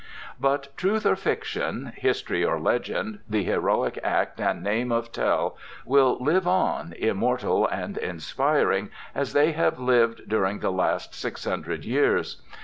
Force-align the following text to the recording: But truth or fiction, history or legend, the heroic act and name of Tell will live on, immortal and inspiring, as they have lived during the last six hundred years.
But 0.39 0.75
truth 0.77 1.05
or 1.05 1.15
fiction, 1.15 1.93
history 1.95 2.43
or 2.43 2.59
legend, 2.59 3.19
the 3.29 3.43
heroic 3.43 3.99
act 4.03 4.39
and 4.41 4.63
name 4.63 4.91
of 4.91 5.11
Tell 5.11 5.55
will 5.85 6.17
live 6.19 6.47
on, 6.47 6.93
immortal 6.93 7.67
and 7.67 7.99
inspiring, 7.99 8.89
as 9.13 9.33
they 9.33 9.51
have 9.51 9.77
lived 9.77 10.27
during 10.27 10.57
the 10.57 10.71
last 10.71 11.13
six 11.13 11.45
hundred 11.45 11.85
years. 11.85 12.41